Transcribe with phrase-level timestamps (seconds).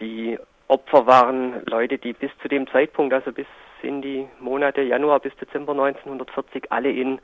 [0.00, 3.46] Die Opfer waren Leute, die bis zu dem Zeitpunkt, also bis
[3.82, 7.20] in die Monate Januar bis Dezember 1940, alle in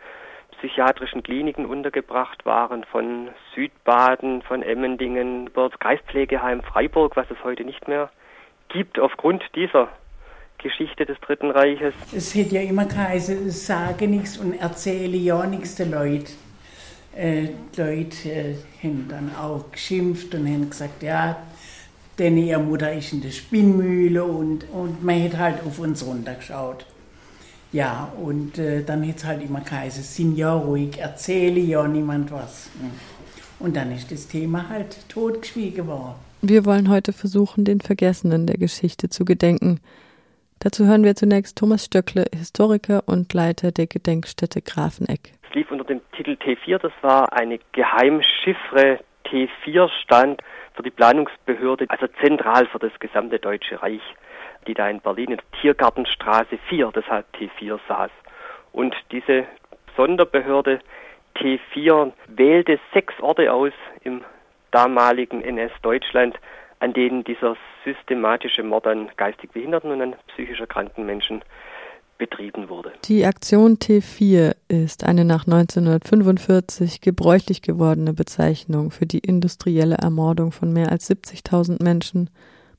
[0.59, 7.89] psychiatrischen Kliniken untergebracht waren, von Südbaden, von Emmendingen, das Kreispflegeheim Freiburg, was es heute nicht
[7.89, 8.11] mehr
[8.69, 9.89] gibt, aufgrund dieser
[10.59, 11.95] Geschichte des Dritten Reiches.
[12.15, 16.33] Es hätte ja immer geheißen, sage nichts und erzähle ja nichts den Leuten.
[17.15, 21.37] Äh, die Leute äh, haben dann auch geschimpft und haben gesagt, ja,
[22.19, 26.87] denn ihre Mutter ist in der Spinnmühle und, und man hat halt auf uns runtergeschaut.
[27.73, 32.31] Ja, und äh, dann hat es halt immer geheißen, sind ja ruhig, erzähle ja niemand
[32.31, 32.71] was.
[33.59, 36.17] Und dann ist das Thema halt totgeschwiegen worden.
[36.43, 39.81] Wir wollen heute versuchen, den Vergessenen der Geschichte zu gedenken.
[40.59, 45.33] Dazu hören wir zunächst Thomas Stöckle, Historiker und Leiter der Gedenkstätte Grafeneck.
[45.49, 49.01] Es lief unter dem Titel T4, das war eine Geheimchiffre.
[49.27, 50.43] T4 stand
[50.75, 54.03] für die Planungsbehörde, also zentral für das gesamte Deutsche Reich
[54.67, 58.11] die da in Berlin in der Tiergartenstraße 4, deshalb T4 saß.
[58.73, 59.45] Und diese
[59.97, 60.81] Sonderbehörde
[61.37, 63.73] T4 wählte sechs Orte aus
[64.05, 64.25] im
[64.71, 66.39] damaligen NS-Deutschland,
[66.81, 71.43] an denen dieser systematische Mord an geistig Behinderten und an psychisch erkrankten Menschen
[72.23, 72.93] betrieben wurde.
[73.07, 80.73] Die Aktion T4 ist eine nach 1945 gebräuchlich gewordene Bezeichnung für die industrielle Ermordung von
[80.73, 82.31] mehr als 70.000 Menschen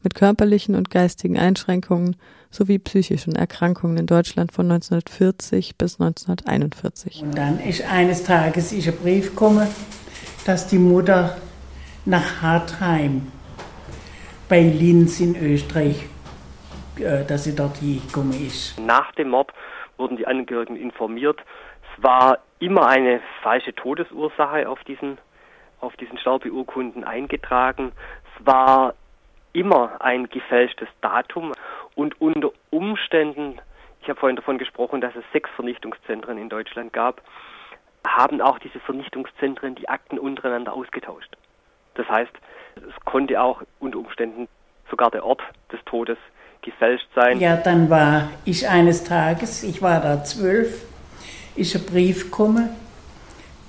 [0.01, 2.15] mit körperlichen und geistigen Einschränkungen
[2.51, 7.23] sowie psychischen Erkrankungen in Deutschland von 1940 bis 1941.
[7.23, 9.67] Und dann ist eines Tages ist ein Brief gekommen,
[10.45, 11.35] dass die Mutter
[12.05, 13.27] nach Hartheim
[14.47, 16.05] bei Linz in Österreich,
[17.27, 18.79] dass sie dort gekommen ist.
[18.79, 19.51] Nach dem Mord
[19.97, 21.39] wurden die Angehörigen informiert.
[21.95, 25.17] Es war immer eine falsche Todesursache auf diesen,
[25.79, 27.91] auf diesen Sterbeurkunden eingetragen.
[28.35, 28.93] Es war
[29.53, 31.53] immer ein gefälschtes Datum
[31.95, 33.59] und unter Umständen,
[34.01, 37.21] ich habe vorhin davon gesprochen, dass es sechs Vernichtungszentren in Deutschland gab,
[38.05, 41.37] haben auch diese Vernichtungszentren die Akten untereinander ausgetauscht.
[41.95, 42.33] Das heißt,
[42.75, 44.47] es konnte auch unter Umständen
[44.89, 46.17] sogar der Ort des Todes
[46.63, 47.39] gefälscht sein.
[47.39, 50.83] Ja, dann war ich eines Tages, ich war da zwölf,
[51.55, 52.69] ist ein Brief gekommen,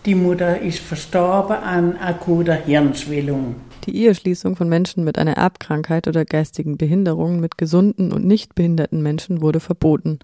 [0.06, 3.56] die Mutter ist verstorben an akuter Hirnschwellung.
[3.86, 9.02] Die Eheschließung von Menschen mit einer Erbkrankheit oder geistigen Behinderung mit gesunden und nicht behinderten
[9.02, 10.20] Menschen wurde verboten.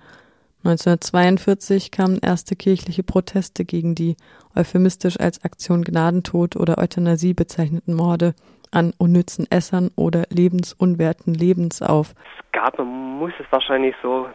[0.65, 4.16] 1942 kamen erste kirchliche Proteste gegen die
[4.54, 8.34] euphemistisch als Aktion Gnadentod oder Euthanasie bezeichneten Morde
[8.70, 12.15] an unnützen Essern oder lebensunwerten Lebens auf.
[12.38, 14.28] Es gab, man muss es wahrscheinlich so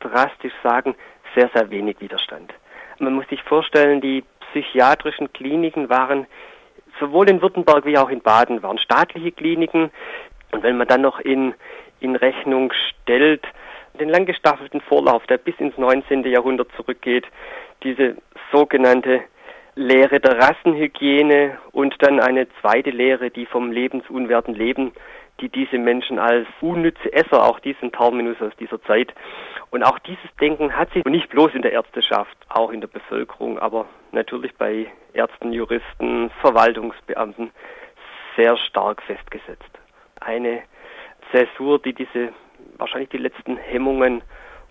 [0.00, 0.94] drastisch sagen,
[1.34, 2.52] sehr, sehr wenig Widerstand.
[2.98, 6.26] Man muss sich vorstellen, die psychiatrischen Kliniken waren
[7.00, 9.90] sowohl in Württemberg wie auch in Baden waren staatliche Kliniken.
[10.52, 11.54] Und wenn man dann noch in,
[12.00, 13.44] in Rechnung stellt,
[13.98, 16.24] den langgestaffelten Vorlauf, der bis ins 19.
[16.24, 17.26] Jahrhundert zurückgeht,
[17.82, 18.16] diese
[18.50, 19.22] sogenannte
[19.74, 24.92] Lehre der Rassenhygiene und dann eine zweite Lehre, die vom lebensunwerten Leben,
[25.40, 29.14] die diese Menschen als unnütze Esser, auch diesen Terminus aus dieser Zeit,
[29.70, 33.58] und auch dieses Denken hat sich nicht bloß in der Ärzteschaft, auch in der Bevölkerung,
[33.58, 37.50] aber natürlich bei Ärzten, Juristen, Verwaltungsbeamten
[38.36, 39.70] sehr stark festgesetzt.
[40.20, 40.62] Eine
[41.30, 42.34] Zäsur, die diese
[42.78, 44.22] wahrscheinlich die letzten Hemmungen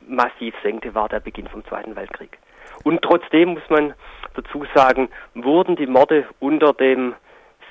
[0.08, 2.38] massiv senkte, war der Beginn vom Zweiten Weltkrieg.
[2.84, 3.94] Und trotzdem muss man
[4.34, 7.16] dazu sagen, wurden die Morde unter dem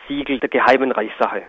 [0.06, 1.42] Siegel der geheimen Reichssache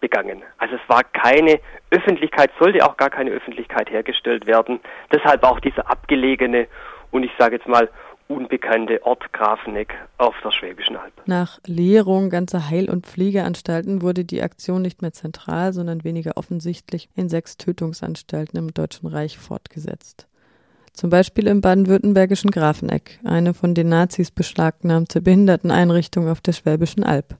[0.00, 0.42] begangen.
[0.58, 4.80] Also es war keine Öffentlichkeit, sollte auch gar keine Öffentlichkeit hergestellt werden.
[5.12, 6.66] Deshalb auch dieser abgelegene
[7.10, 7.88] und ich sage jetzt mal
[8.32, 11.12] unbekannte Ort Grafeneck auf der Schwäbischen Alb.
[11.26, 17.08] Nach Leerung ganzer Heil- und Pflegeanstalten wurde die Aktion nicht mehr zentral, sondern weniger offensichtlich
[17.14, 20.26] in sechs Tötungsanstalten im Deutschen Reich fortgesetzt.
[20.92, 27.36] Zum Beispiel im baden-württembergischen Grafeneck, eine von den Nazis beschlagnahmte Behinderteneinrichtung auf der Schwäbischen Alb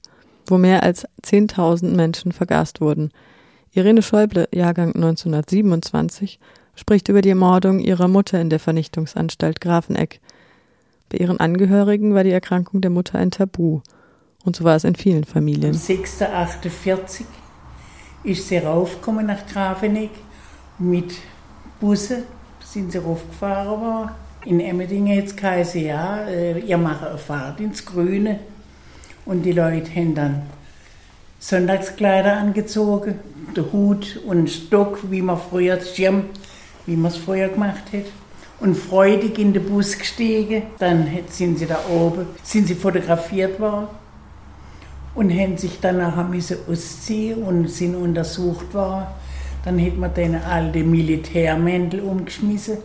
[0.46, 3.10] wo mehr als 10.000 Menschen vergast wurden.
[3.72, 6.38] Irene Schäuble, Jahrgang 1927,
[6.74, 10.20] spricht über die Ermordung ihrer Mutter in der Vernichtungsanstalt Grafeneck.
[11.12, 13.82] Bei ihren Angehörigen war die Erkrankung der Mutter ein Tabu.
[14.44, 15.74] Und so war es in vielen Familien.
[15.74, 17.24] Am 6.48
[18.24, 20.10] ist sie raufgekommen nach Grafeneck
[20.78, 21.12] mit
[21.80, 22.22] Busse,
[22.64, 24.10] sind sie raufgefahren worden.
[24.46, 28.40] In Emmendingen jetzt geheißen, ja, äh, ihr macht eine Fahrt ins Grüne.
[29.26, 30.42] Und die Leute haben dann
[31.40, 33.16] Sonntagskleider angezogen,
[33.54, 36.24] den Hut und einen Stock, wie man früher, Schirm,
[36.86, 38.06] wie man es früher gemacht hat.
[38.62, 40.62] Und freudig in den Bus gestiegen.
[40.78, 43.88] Dann sind sie da oben, sind sie fotografiert worden
[45.14, 49.06] und haben sich dann nachher müssen ausziehen und sind untersucht worden.
[49.64, 52.78] Dann hätte man den alte Militärmäntel umgeschmissen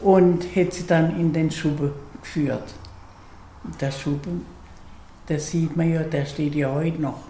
[0.00, 1.90] und hätte sie dann in den Schuppen
[2.22, 2.74] geführt.
[3.80, 4.46] Der Schuppen,
[5.26, 7.20] das sieht man ja, der steht ja heute noch.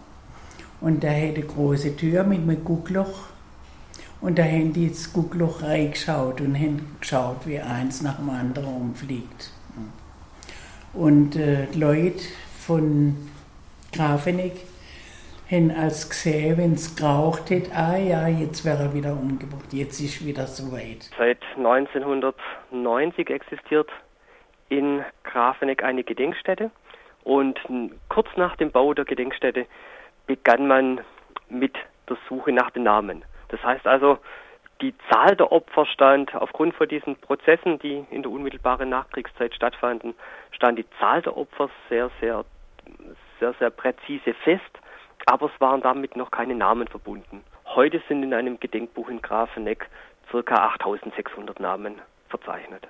[0.80, 3.28] Und da hätte eine große Tür mit einem Guckloch.
[4.20, 8.74] Und da haben die ins Guckloch reingeschaut und haben geschaut, wie eins nach dem anderen
[8.74, 9.52] umfliegt.
[10.94, 12.24] Und äh, die Leute
[12.58, 13.16] von
[13.92, 14.54] Grafeneck
[15.50, 20.00] haben als gesehen, wenn es geraucht hat, ah ja, jetzt wäre er wieder umgebracht, jetzt
[20.00, 21.10] ist wieder soweit.
[21.16, 23.88] Seit 1990 existiert
[24.68, 26.70] in Grafeneck eine Gedenkstätte
[27.22, 27.60] und
[28.08, 29.66] kurz nach dem Bau der Gedenkstätte
[30.26, 31.00] begann man
[31.48, 31.74] mit
[32.08, 33.24] der Suche nach den Namen.
[33.48, 34.18] Das heißt also,
[34.80, 40.14] die Zahl der Opfer stand aufgrund von diesen Prozessen, die in der unmittelbaren Nachkriegszeit stattfanden,
[40.50, 42.44] stand die Zahl der Opfer sehr, sehr,
[43.40, 44.62] sehr, sehr präzise fest,
[45.24, 47.42] aber es waren damit noch keine Namen verbunden.
[47.64, 49.88] Heute sind in einem Gedenkbuch in Grafeneck
[50.30, 52.86] circa 8600 Namen verzeichnet.